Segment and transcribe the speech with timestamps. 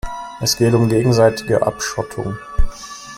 [0.39, 2.35] Es geht um gegenseitige Abschottung.